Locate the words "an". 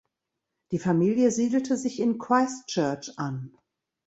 3.19-3.55